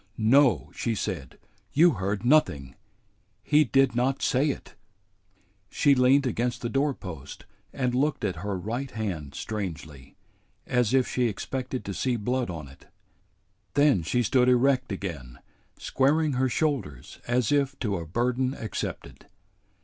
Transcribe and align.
"No," 0.17 0.71
she 0.73 0.95
said, 0.95 1.37
"you 1.73 1.91
heard 1.91 2.25
nothing. 2.25 2.73
He 3.43 3.63
did 3.63 3.95
not 3.95 4.23
say 4.23 4.49
it!" 4.49 4.73
She 5.69 5.93
leaned 5.93 6.25
against 6.25 6.63
the 6.63 6.69
doorpost 6.69 7.45
and 7.71 7.93
looked 7.93 8.25
at 8.25 8.37
her 8.37 8.57
right 8.57 8.89
hand 8.89 9.35
strangely, 9.35 10.15
as 10.65 10.95
if 10.95 11.07
she 11.07 11.27
expected 11.27 11.85
to 11.85 11.93
see 11.93 12.15
blood 12.15 12.49
on 12.49 12.67
it. 12.67 12.87
Then 13.75 14.01
she 14.01 14.23
stood 14.23 14.49
erect 14.49 14.91
again, 14.91 15.37
squaring 15.77 16.33
her 16.33 16.49
shoulders 16.49 17.19
as 17.27 17.51
if 17.51 17.77
to 17.81 17.97
a 17.97 18.07
burden 18.07 18.55
accepted. 18.55 19.27